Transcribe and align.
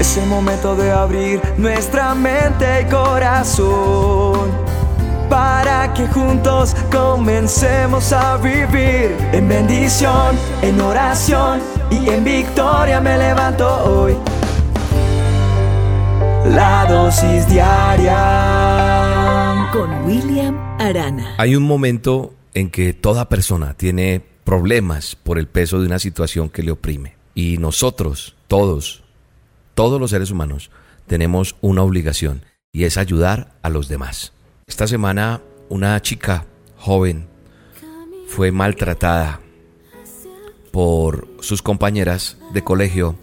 Es 0.00 0.16
el 0.16 0.26
momento 0.26 0.76
de 0.76 0.92
abrir 0.92 1.40
nuestra 1.56 2.14
mente 2.14 2.82
y 2.82 2.84
corazón 2.90 4.50
para 5.28 5.92
que 5.94 6.06
juntos 6.06 6.76
comencemos 6.92 8.12
a 8.12 8.36
vivir 8.36 9.16
en 9.32 9.48
bendición, 9.48 10.36
en 10.62 10.80
oración 10.80 11.60
y 11.90 12.08
en 12.10 12.24
victoria 12.24 13.00
me 13.00 13.16
levanto 13.18 13.68
hoy. 13.84 14.14
La 16.44 16.86
dosis 16.88 17.48
diaria 17.48 18.14
con 19.72 20.04
William 20.04 20.56
Arana. 20.78 21.34
Hay 21.38 21.56
un 21.56 21.64
momento 21.64 22.34
en 22.54 22.70
que 22.70 22.92
toda 22.92 23.28
persona 23.28 23.74
tiene 23.74 24.22
problemas 24.44 25.16
por 25.16 25.38
el 25.38 25.48
peso 25.48 25.80
de 25.80 25.86
una 25.86 25.98
situación 25.98 26.48
que 26.48 26.62
le 26.62 26.70
oprime. 26.70 27.16
Y 27.34 27.58
nosotros, 27.58 28.36
todos, 28.46 29.02
todos 29.76 30.00
los 30.00 30.10
seres 30.10 30.30
humanos, 30.30 30.70
tenemos 31.06 31.54
una 31.60 31.82
obligación 31.82 32.42
y 32.72 32.84
es 32.84 32.96
ayudar 32.96 33.52
a 33.62 33.68
los 33.68 33.88
demás. 33.88 34.32
Esta 34.66 34.88
semana 34.88 35.42
una 35.68 36.00
chica 36.00 36.46
joven 36.78 37.28
fue 38.26 38.50
maltratada 38.50 39.40
por 40.72 41.28
sus 41.40 41.60
compañeras 41.60 42.38
de 42.54 42.64
colegio, 42.64 43.16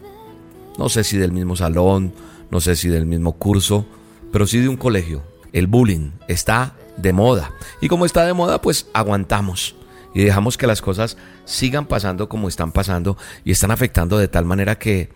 no 0.78 0.90
sé 0.90 1.04
si 1.04 1.18
del 1.18 1.32
mismo 1.32 1.56
salón, 1.56 2.14
no 2.52 2.62
sé 2.62 2.76
si 2.76 2.88
del 2.88 3.08
mismo 3.08 3.34
curso, 3.34 3.86
pero 4.32 4.46
sí 4.46 4.60
de 4.60 4.70
un 4.70 4.78
colegio. 4.78 5.24
El 5.54 5.66
bullying 5.66 6.12
está 6.28 6.76
de 6.98 7.14
moda 7.14 7.52
y 7.82 7.88
como 7.88 8.06
está 8.06 8.26
de 8.26 8.34
moda 8.34 8.62
pues 8.62 8.88
aguantamos 8.94 9.76
y 10.14 10.24
dejamos 10.24 10.58
que 10.58 10.68
las 10.68 10.84
cosas 10.84 11.18
sigan 11.46 11.88
pasando 11.88 12.30
como 12.30 12.48
están 12.48 12.72
pasando 12.72 13.18
y 13.44 13.52
están 13.52 13.72
afectando 13.72 14.20
de 14.20 14.28
tal 14.28 14.46
manera 14.46 14.78
que, 14.78 15.10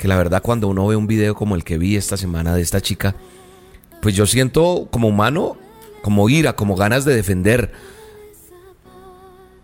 que 0.00 0.08
la 0.08 0.16
verdad 0.16 0.40
cuando 0.42 0.66
uno 0.66 0.86
ve 0.86 0.96
un 0.96 1.06
video 1.06 1.34
como 1.34 1.56
el 1.56 1.62
que 1.62 1.76
vi 1.76 1.94
esta 1.94 2.16
semana 2.16 2.54
de 2.54 2.62
esta 2.62 2.80
chica, 2.80 3.14
pues 4.00 4.14
yo 4.14 4.24
siento 4.24 4.88
como 4.90 5.08
humano, 5.08 5.58
como 6.00 6.30
ira, 6.30 6.54
como 6.54 6.74
ganas 6.74 7.04
de 7.04 7.14
defender. 7.14 7.70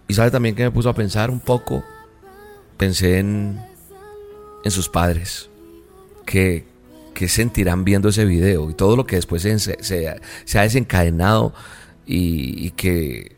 Y 0.09 0.12
sabe 0.12 0.31
también 0.31 0.55
que 0.55 0.62
me 0.62 0.70
puso 0.70 0.91
a 0.91 0.95
pensar 0.95 1.31
un 1.31 1.41
poco, 1.41 1.83
pensé 2.77 3.19
en, 3.19 3.59
en 4.62 4.70
sus 4.70 4.91
padres, 4.91 5.48
que, 6.27 6.67
que 7.14 7.29
sentirán 7.29 7.84
viendo 7.84 8.11
ese 8.11 8.27
video 8.27 8.69
y 8.69 8.75
todo 8.75 8.95
lo 8.95 9.07
que 9.07 9.17
después 9.17 9.41
se, 9.41 9.59
se, 9.59 10.09
ha 10.09 10.62
desencadenado 10.62 11.55
y, 12.05 12.67
y 12.67 12.73
que 12.73 13.37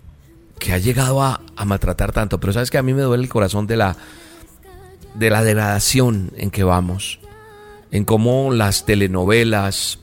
que 0.59 0.73
ha 0.73 0.79
llegado 0.79 1.23
a, 1.23 1.41
maltratar 1.65 2.11
tanto. 2.11 2.41
Pero 2.41 2.53
sabes 2.53 2.73
que 2.73 2.79
a 2.79 2.83
mí 2.83 2.93
me 2.93 3.03
duele 3.03 3.23
el 3.23 3.29
corazón 3.29 3.69
de 3.69 3.77
la, 3.77 3.97
de 5.19 5.31
la 5.31 5.43
degradación 5.43 6.33
en 6.37 6.51
que 6.51 6.65
vamos. 6.65 7.19
En 7.91 8.05
cómo 8.05 8.53
las 8.53 8.85
telenovelas 8.85 9.99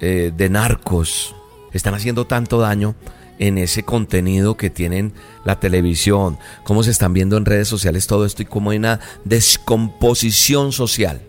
eh, 0.00 0.32
de 0.36 0.48
narcos 0.48 1.34
están 1.72 1.94
haciendo 1.94 2.26
tanto 2.26 2.60
daño 2.60 2.94
en 3.38 3.58
ese 3.58 3.82
contenido 3.82 4.56
que 4.56 4.70
tienen 4.70 5.12
la 5.44 5.58
televisión, 5.58 6.38
cómo 6.62 6.84
se 6.84 6.92
están 6.92 7.12
viendo 7.12 7.36
en 7.36 7.44
redes 7.44 7.66
sociales 7.66 8.06
todo 8.06 8.24
esto 8.24 8.42
y 8.42 8.46
cómo 8.46 8.70
hay 8.70 8.78
una 8.78 9.00
descomposición 9.24 10.72
social. 10.72 11.22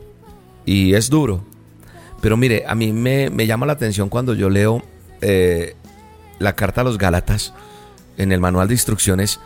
Y 0.66 0.94
es 0.94 1.10
duro. 1.10 1.44
Pero 2.22 2.38
mire, 2.38 2.64
a 2.68 2.76
mí 2.76 2.94
me, 2.94 3.30
llama 3.48 3.66
la 3.66 3.74
atención 3.74 4.10
cuando 4.10 4.34
yo 4.34 4.50
leo 4.50 4.84
eh, 5.22 5.76
la 6.38 6.54
carta 6.54 6.82
a 6.82 6.84
los 6.84 6.98
Gálatas 6.98 7.54
en 8.18 8.32
el 8.32 8.40
manual 8.40 8.68
de 8.68 8.76
instrucciones 8.76 9.40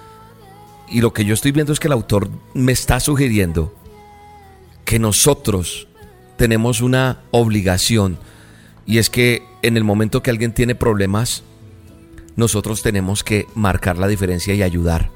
y 0.90 1.02
lo 1.02 1.14
que 1.14 1.26
yo 1.26 1.34
estoy 1.34 1.52
viendo 1.52 1.74
es 1.74 1.80
que 1.80 1.88
el 1.88 1.94
autor 1.94 2.30
me 2.54 2.72
está 2.72 3.00
sugiriendo 3.00 3.74
que 4.86 5.00
nosotros 5.00 5.88
tenemos 6.38 6.82
una 6.82 7.20
obligación 7.32 8.18
y 8.86 8.98
es 8.98 9.10
que 9.10 9.44
en 9.62 9.78
el 9.78 9.84
momento 9.84 10.24
que 10.24 10.32
alguien 10.32 10.54
tiene 10.54 10.74
problemas, 10.74 11.44
nosotros 12.36 12.82
tenemos 12.82 13.24
que 13.24 13.46
marcar 13.54 13.98
la 13.98 14.08
diferencia 14.08 14.54
y 14.54 14.64
ayudar. 14.64 15.12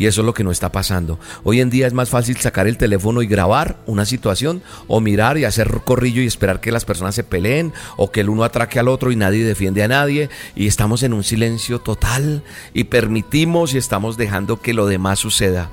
Y 0.00 0.06
eso 0.06 0.22
es 0.22 0.24
lo 0.24 0.32
que 0.32 0.44
no 0.44 0.50
está 0.50 0.72
pasando. 0.72 1.20
Hoy 1.44 1.60
en 1.60 1.68
día 1.68 1.86
es 1.86 1.92
más 1.92 2.08
fácil 2.08 2.38
sacar 2.38 2.66
el 2.66 2.78
teléfono 2.78 3.20
y 3.20 3.26
grabar 3.26 3.76
una 3.84 4.06
situación 4.06 4.62
o 4.88 4.98
mirar 4.98 5.36
y 5.36 5.44
hacer 5.44 5.68
corrillo 5.84 6.22
y 6.22 6.26
esperar 6.26 6.62
que 6.62 6.72
las 6.72 6.86
personas 6.86 7.14
se 7.14 7.22
peleen 7.22 7.74
o 7.98 8.10
que 8.10 8.22
el 8.22 8.30
uno 8.30 8.44
atraque 8.44 8.78
al 8.78 8.88
otro 8.88 9.12
y 9.12 9.16
nadie 9.16 9.44
defiende 9.44 9.82
a 9.82 9.88
nadie 9.88 10.30
y 10.56 10.68
estamos 10.68 11.02
en 11.02 11.12
un 11.12 11.22
silencio 11.22 11.80
total 11.80 12.42
y 12.72 12.84
permitimos 12.84 13.74
y 13.74 13.76
estamos 13.76 14.16
dejando 14.16 14.62
que 14.62 14.72
lo 14.72 14.86
demás 14.86 15.18
suceda. 15.18 15.70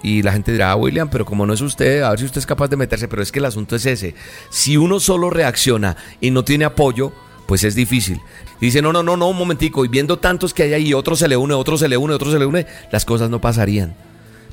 Y 0.00 0.22
la 0.22 0.30
gente 0.30 0.52
dirá, 0.52 0.70
ah, 0.70 0.76
William, 0.76 1.10
pero 1.10 1.24
como 1.24 1.44
no 1.44 1.52
es 1.52 1.60
usted, 1.60 2.02
a 2.02 2.10
ver 2.10 2.20
si 2.20 2.26
usted 2.26 2.38
es 2.38 2.46
capaz 2.46 2.68
de 2.68 2.76
meterse, 2.76 3.08
pero 3.08 3.20
es 3.20 3.32
que 3.32 3.40
el 3.40 3.46
asunto 3.46 3.74
es 3.74 3.84
ese. 3.84 4.14
Si 4.48 4.76
uno 4.76 5.00
solo 5.00 5.28
reacciona 5.28 5.96
y 6.20 6.30
no 6.30 6.44
tiene 6.44 6.66
apoyo, 6.66 7.12
pues 7.46 7.64
es 7.64 7.74
difícil. 7.74 8.20
dice, 8.60 8.82
no, 8.82 8.92
no, 8.92 9.02
no, 9.02 9.16
no, 9.16 9.28
un 9.28 9.36
momentico, 9.36 9.84
y 9.84 9.88
viendo 9.88 10.18
tantos 10.18 10.52
que 10.52 10.64
hay 10.64 10.74
ahí, 10.74 10.94
otro 10.94 11.16
se 11.16 11.28
le 11.28 11.36
une, 11.36 11.54
otro 11.54 11.78
se 11.78 11.88
le 11.88 11.96
une, 11.96 12.14
otro 12.14 12.30
se 12.30 12.38
le 12.38 12.46
une, 12.46 12.66
las 12.90 13.04
cosas 13.04 13.30
no 13.30 13.40
pasarían. 13.40 13.94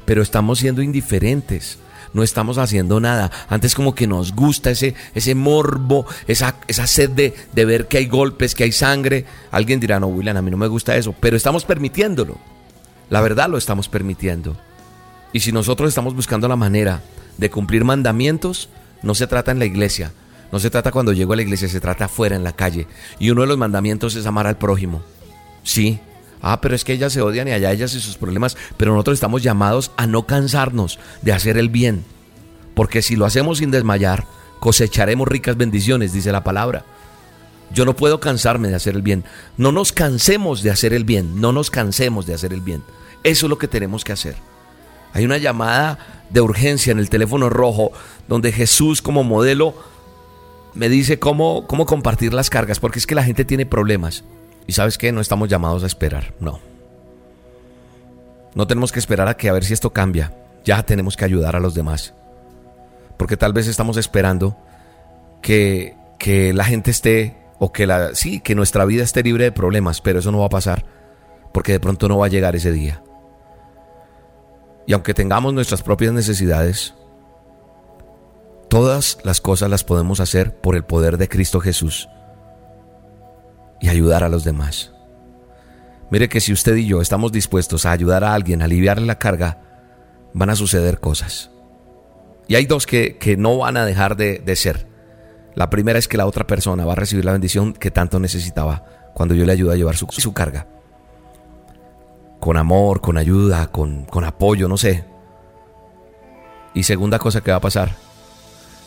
Pero 0.06 0.22
estamos 0.22 0.60
siendo 0.60 0.82
indiferentes, 0.82 1.80
no 2.14 2.24
estamos 2.24 2.58
haciendo 2.58 3.00
nada. 3.00 3.32
Antes 3.50 3.74
como 3.74 3.96
que 3.96 4.06
nos 4.06 4.34
gusta 4.34 4.72
ese, 4.72 4.96
ese 5.16 5.34
morbo, 5.34 6.06
esa, 6.28 6.56
esa 6.68 6.88
sed 6.88 7.10
de, 7.10 7.34
de 7.54 7.66
ver 7.66 7.88
que 7.88 7.98
hay 7.98 8.08
golpes, 8.08 8.54
que 8.54 8.66
hay 8.66 8.72
sangre. 8.72 9.26
Alguien 9.52 9.80
dirá, 9.80 10.00
no, 10.00 10.08
William, 10.08 10.38
a 10.38 10.42
mí 10.42 10.52
no 10.52 10.58
me 10.58 10.68
gusta 10.68 10.96
eso, 10.96 11.16
pero 11.20 11.36
estamos 11.36 11.66
permitiéndolo. 11.66 12.38
La 13.10 13.22
verdad 13.22 13.50
lo 13.50 13.58
estamos 13.58 13.90
permitiendo. 13.90 14.56
Y 15.32 15.40
si 15.40 15.52
nosotros 15.52 15.90
estamos 15.90 16.16
buscando 16.16 16.48
la 16.48 16.56
manera 16.56 17.02
de 17.38 17.50
cumplir 17.50 17.84
mandamientos, 17.84 18.70
no 19.02 19.16
se 19.16 19.28
trata 19.28 19.52
en 19.52 19.60
la 19.60 19.66
iglesia, 19.66 20.12
no 20.54 20.60
se 20.60 20.70
trata 20.70 20.92
cuando 20.92 21.14
llego 21.14 21.34
a 21.34 21.36
la 21.36 21.42
iglesia, 21.42 21.68
se 21.68 21.80
trata 21.80 22.06
afuera 22.06 22.36
en 22.36 22.44
la 22.44 22.54
calle. 22.54 22.86
Y 23.18 23.32
uno 23.32 23.42
de 23.42 23.48
los 23.48 23.58
mandamientos 23.58 24.14
es 24.14 24.28
amar 24.28 24.46
al 24.46 24.60
prójimo. 24.60 25.02
Sí. 25.64 26.00
Ah, 26.44 26.62
pero 26.62 26.76
es 26.76 26.84
que 26.84 26.94
ellas 26.94 27.12
se 27.12 27.22
odian 27.22 27.48
y 27.48 27.54
allá 27.54 27.72
ellas 27.72 27.96
y 27.96 28.00
sus 28.00 28.18
problemas. 28.18 28.56
Pero 28.78 28.92
nosotros 28.92 29.16
estamos 29.16 29.42
llamados 29.42 29.90
a 29.98 30.06
no 30.06 30.28
cansarnos 30.28 31.00
de 31.24 31.34
hacer 31.34 31.58
el 31.58 31.70
bien. 31.70 32.06
Porque 32.76 33.02
si 33.02 33.16
lo 33.16 33.26
hacemos 33.26 33.58
sin 33.58 33.72
desmayar, 33.72 34.28
cosecharemos 34.60 35.28
ricas 35.28 35.58
bendiciones, 35.58 36.14
dice 36.14 36.32
la 36.32 36.44
palabra. 36.44 36.86
Yo 37.72 37.84
no 37.84 37.96
puedo 37.96 38.20
cansarme 38.20 38.68
de 38.68 38.76
hacer 38.76 38.94
el 38.94 39.02
bien. 39.02 39.24
No 39.58 39.72
nos 39.72 39.92
cansemos 39.92 40.62
de 40.62 40.70
hacer 40.70 40.94
el 40.94 41.04
bien. 41.04 41.42
No 41.42 41.52
nos 41.52 41.72
cansemos 41.72 42.28
de 42.28 42.36
hacer 42.36 42.54
el 42.54 42.62
bien. 42.62 42.84
Eso 43.24 43.48
es 43.48 43.50
lo 43.50 43.58
que 43.58 43.68
tenemos 43.68 44.04
que 44.04 44.12
hacer. 44.12 44.36
Hay 45.14 45.26
una 45.26 45.40
llamada 45.40 46.26
de 46.30 46.42
urgencia 46.42 46.92
en 46.92 47.00
el 47.00 47.10
teléfono 47.10 47.50
rojo 47.50 47.92
donde 48.28 48.52
Jesús 48.52 49.02
como 49.02 49.24
modelo 49.24 49.92
me 50.76 50.90
dice 50.90 51.20
cómo, 51.20 51.68
cómo 51.68 51.86
compartir 51.86 52.34
las 52.34 52.50
cargas, 52.50 52.80
porque 52.80 53.00
es 53.00 53.08
que 53.08 53.16
la 53.16 53.24
gente 53.24 53.46
tiene 53.46 53.66
problemas. 53.66 54.24
Y 54.66 54.74
sabes 54.74 54.98
que 54.98 55.12
no 55.12 55.22
estamos 55.22 55.50
llamados 55.50 55.84
a 55.84 55.88
esperar, 55.88 56.34
no. 56.40 56.60
No 58.56 58.68
tenemos 58.68 58.92
que 58.92 59.00
esperar 59.00 59.28
a 59.28 59.36
que 59.36 59.50
a 59.50 59.54
ver 59.54 59.66
si 59.66 59.74
esto 59.74 59.92
cambia. 59.92 60.34
Ya 60.64 60.84
tenemos 60.84 61.18
que 61.18 61.26
ayudar 61.26 61.56
a 61.56 61.60
los 61.60 61.74
demás. 61.74 62.14
Porque 63.18 63.38
tal 63.38 63.54
vez 63.54 63.68
estamos 63.68 63.98
esperando 63.98 64.58
que, 65.42 65.96
que 66.18 66.54
la 66.54 66.64
gente 66.64 66.92
esté, 66.92 67.36
o 67.60 67.72
que 67.72 67.86
la, 67.86 68.16
sí, 68.16 68.40
que 68.40 68.56
nuestra 68.56 68.86
vida 68.86 69.04
esté 69.04 69.24
libre 69.24 69.46
de 69.46 69.52
problemas, 69.52 70.02
pero 70.02 70.20
eso 70.20 70.32
no 70.32 70.40
va 70.40 70.46
a 70.46 70.50
pasar. 70.50 70.86
Porque 71.52 71.74
de 71.74 71.80
pronto 71.80 72.08
no 72.08 72.18
va 72.18 72.28
a 72.28 72.30
llegar 72.30 72.56
ese 72.56 72.72
día. 72.72 73.04
Y 74.86 74.94
aunque 74.94 75.14
tengamos 75.14 75.54
nuestras 75.54 75.82
propias 75.82 76.14
necesidades, 76.14 76.94
Todas 78.74 79.20
las 79.22 79.40
cosas 79.40 79.70
las 79.70 79.84
podemos 79.84 80.20
hacer 80.20 80.56
por 80.60 80.76
el 80.76 80.84
poder 80.84 81.18
de 81.18 81.30
Cristo 81.30 81.60
Jesús 81.60 82.10
y 83.80 83.88
ayudar 83.88 84.24
a 84.24 84.30
los 84.30 84.44
demás. 84.44 84.92
Mire 86.10 86.28
que 86.28 86.42
si 86.42 86.52
usted 86.52 86.76
y 86.78 86.88
yo 86.88 87.00
estamos 87.00 87.32
dispuestos 87.32 87.86
a 87.86 87.92
ayudar 87.92 88.24
a 88.24 88.34
alguien, 88.34 88.64
a 88.64 88.66
aliviarle 88.66 89.06
la 89.06 89.20
carga, 89.20 89.62
van 90.34 90.50
a 90.50 90.56
suceder 90.56 91.00
cosas. 91.00 91.52
Y 92.48 92.56
hay 92.56 92.66
dos 92.66 92.88
que, 92.88 93.36
no 93.38 93.60
van 93.60 93.78
a 93.78 93.86
dejar 93.86 94.18
de, 94.18 94.56
ser. 94.56 94.88
La 95.54 95.70
primera 95.70 96.00
es 96.00 96.08
que 96.08 96.18
la 96.18 96.26
otra 96.26 96.48
persona 96.48 96.84
va 96.84 96.94
a 96.94 96.96
recibir 96.96 97.26
la 97.26 97.34
bendición 97.34 97.74
que 97.74 97.92
tanto 97.92 98.20
necesitaba 98.20 98.86
cuando 99.14 99.36
yo 99.36 99.46
le 99.46 99.52
ayudo 99.52 99.72
a 99.72 99.76
llevar 99.76 99.98
su, 99.98 100.08
su 100.10 100.34
carga. 100.34 100.66
Con 102.40 102.58
amor, 102.58 103.02
con 103.02 103.20
ayuda, 103.20 103.68
con, 103.68 104.06
con 104.06 104.24
apoyo, 104.24 104.68
no 104.68 104.78
sé. 104.78 105.06
Y 106.74 106.82
segunda 106.82 107.20
cosa 107.20 107.42
que 107.42 107.52
va 107.52 107.58
a 107.58 107.62
pasar 107.62 108.13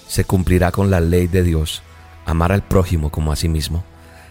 se 0.07 0.25
cumplirá 0.25 0.73
con 0.73 0.91
la 0.91 1.01
ley 1.01 1.27
de 1.27 1.43
Dios, 1.43 1.83
amar 2.25 2.53
al 2.53 2.63
prójimo 2.63 3.11
como 3.11 3.33
a 3.33 3.37
sí 3.37 3.49
mismo. 3.49 3.85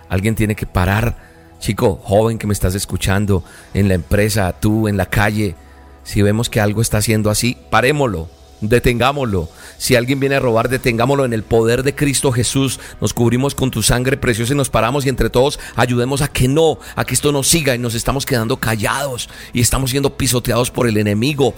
Alguien 0.10 0.36
tiene 0.36 0.56
que 0.56 0.66
parar, 0.66 1.18
chico, 1.60 2.00
joven 2.04 2.38
que 2.38 2.48
me 2.48 2.54
estás 2.54 2.76
escuchando, 2.76 3.44
en 3.74 3.88
la 3.88 3.96
empresa, 3.96 4.54
tú, 4.54 4.88
en 4.88 4.98
la 4.98 5.08
calle. 5.08 5.56
Si 6.04 6.22
vemos 6.22 6.50
que 6.50 6.60
algo 6.60 6.82
está 6.82 7.00
haciendo 7.00 7.30
así, 7.30 7.58
parémoslo, 7.70 8.30
detengámoslo. 8.62 9.50
Si 9.78 9.96
alguien 9.96 10.20
viene 10.20 10.36
a 10.36 10.40
robar, 10.40 10.70
detengámoslo 10.70 11.26
en 11.26 11.34
el 11.34 11.44
poder 11.44 11.84
de 11.84 11.96
Cristo 11.96 12.32
Jesús. 12.32 12.80
Nos 13.02 13.14
cubrimos 13.14 13.56
con 13.56 13.72
tu 13.72 13.82
sangre 13.82 14.18
preciosa 14.18 14.54
y 14.54 14.58
nos 14.58 14.70
paramos 14.70 15.06
y 15.06 15.10
entre 15.10 15.30
todos 15.30 15.60
ayudemos 15.76 16.22
a 16.22 16.28
que 16.28 16.48
no, 16.48 16.78
a 16.96 17.06
que 17.06 17.16
esto 17.16 17.32
no 17.32 17.44
siga 17.44 17.76
y 17.76 17.80
nos 17.80 17.96
estamos 17.96 18.26
quedando 18.26 18.58
callados 18.58 19.30
y 19.54 19.62
estamos 19.62 19.90
siendo 19.90 20.16
pisoteados 20.16 20.72
por 20.72 20.88
el 20.88 20.98
enemigo. 20.98 21.54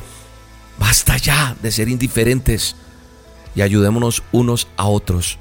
Basta 0.79 1.17
ya 1.17 1.55
de 1.61 1.71
ser 1.71 1.89
indiferentes 1.89 2.75
y 3.57 3.63
ayudémonos 3.63 4.21
unos 4.31 4.67
a 4.77 4.85
otros. 4.85 5.39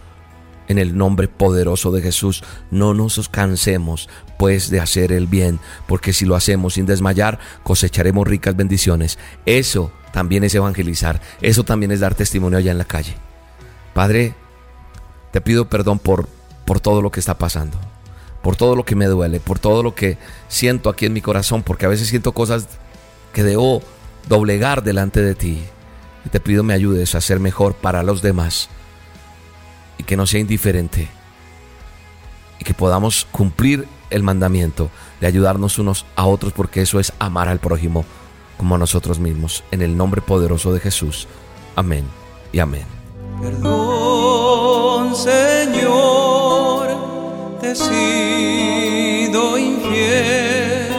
En 0.69 0.79
el 0.79 0.97
nombre 0.97 1.29
poderoso 1.29 1.93
de 1.93 2.01
Jesús, 2.01 2.43
no 2.71 2.95
nos 2.95 3.29
cansemos 3.29 4.09
pues 4.39 4.71
de 4.71 4.81
hacer 4.81 5.13
el 5.13 5.27
bien, 5.27 5.61
porque 5.87 6.13
si 6.13 6.25
lo 6.25 6.35
hacemos 6.35 6.75
sin 6.75 6.87
desmayar, 6.87 7.39
cosecharemos 7.63 8.27
ricas 8.27 8.57
bendiciones. 8.57 9.19
Eso 9.45 9.93
también 10.13 10.43
es 10.45 10.55
evangelizar, 10.55 11.21
eso 11.43 11.63
también 11.63 11.93
es 11.93 12.01
dar 12.01 12.15
testimonio 12.15 12.59
allá 12.59 12.73
en 12.73 12.79
la 12.79 12.85
calle. 12.87 13.15
Padre, 13.95 14.35
te 15.31 15.43
pido 15.43 15.69
perdón 15.69 15.99
por, 15.99 16.27
por 16.65 16.81
todo 16.81 17.03
lo 17.03 17.11
que 17.13 17.21
está 17.21 17.37
pasando, 17.37 17.79
por 18.43 18.57
todo 18.57 18.75
lo 18.75 18.85
que 18.85 18.97
me 18.97 19.07
duele, 19.07 19.41
por 19.41 19.59
todo 19.59 19.83
lo 19.83 19.95
que 19.95 20.17
siento 20.49 20.89
aquí 20.89 21.05
en 21.05 21.13
mi 21.13 21.21
corazón, 21.21 21.63
porque 21.63 21.85
a 21.85 21.91
veces 21.91 22.09
siento 22.09 22.33
cosas 22.33 22.67
que 23.35 23.45
debo 23.45 23.83
doblegar 24.27 24.83
delante 24.83 25.21
de 25.21 25.35
ti. 25.35 25.63
Y 26.27 26.29
te 26.29 26.41
pido 26.41 26.65
me 26.65 26.75
ayudes 26.75 27.15
a 27.15 27.21
ser 27.21 27.39
mejor 27.39 27.75
para 27.75 28.03
los 28.03 28.21
demás 28.21 28.69
y 29.97 30.03
que 30.03 30.17
no 30.17 30.27
sea 30.27 30.41
indiferente 30.41 31.09
y 32.59 32.65
que 32.65 32.75
podamos 32.75 33.29
cumplir 33.31 33.87
el 34.11 34.25
mandamiento 34.25 34.91
de 35.21 35.29
ayudarnos 35.29 35.79
unos 35.79 36.05
a 36.17 36.27
otros 36.27 36.53
porque 36.53 36.83
eso 36.83 36.99
es 36.99 37.13
amar 37.21 37.49
al 37.49 37.61
prójimo 37.61 38.05
como 38.57 38.75
a 38.75 38.79
nosotros 38.79 39.21
mismos. 39.21 39.63
En 39.71 39.83
el 39.83 39.97
nombre 39.97 40.21
poderoso 40.21 40.73
de 40.73 40.81
Jesús. 40.81 41.29
Amén 41.77 42.05
y 42.53 42.59
amén. 42.59 42.87
Perdón, 43.41 45.15
Señor, 45.15 46.89
te 47.61 47.77
sido 47.77 49.57
infiel. 49.59 50.91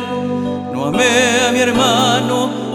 No 0.71 0.85
amé 0.85 1.47
a 1.47 1.51
mi 1.51 1.59
hermano 1.59 2.67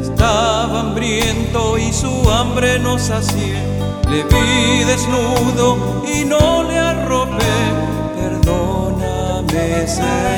Estaba 0.00 0.80
hambriento 0.80 1.76
y 1.76 1.92
su 1.92 2.30
hambre 2.30 2.78
no 2.78 2.98
sacié. 2.98 3.58
Le 4.08 4.22
vi 4.22 4.84
desnudo 4.84 6.04
y 6.06 6.24
no 6.24 6.62
le 6.62 6.78
arropé. 6.78 7.44
Perdóname, 8.16 9.88
Señor. 9.88 10.37